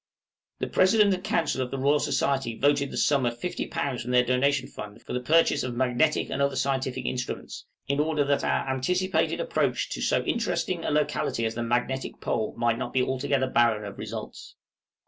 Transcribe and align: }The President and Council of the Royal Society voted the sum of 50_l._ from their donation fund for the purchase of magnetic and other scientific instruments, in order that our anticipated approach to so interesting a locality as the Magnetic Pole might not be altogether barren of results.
}The 0.61 0.65
President 0.65 1.13
and 1.13 1.23
Council 1.23 1.61
of 1.61 1.69
the 1.69 1.77
Royal 1.77 1.99
Society 1.99 2.57
voted 2.57 2.89
the 2.89 2.97
sum 2.97 3.23
of 3.23 3.39
50_l._ 3.39 4.01
from 4.01 4.09
their 4.09 4.25
donation 4.25 4.67
fund 4.67 4.99
for 5.03 5.13
the 5.13 5.19
purchase 5.19 5.61
of 5.61 5.75
magnetic 5.75 6.31
and 6.31 6.41
other 6.41 6.55
scientific 6.55 7.05
instruments, 7.05 7.67
in 7.87 7.99
order 7.99 8.23
that 8.23 8.43
our 8.43 8.67
anticipated 8.73 9.39
approach 9.39 9.91
to 9.91 10.01
so 10.01 10.23
interesting 10.23 10.83
a 10.83 10.89
locality 10.89 11.45
as 11.45 11.53
the 11.53 11.61
Magnetic 11.61 12.19
Pole 12.19 12.55
might 12.57 12.79
not 12.79 12.93
be 12.93 13.03
altogether 13.03 13.45
barren 13.47 13.85
of 13.85 13.99
results. 13.99 14.55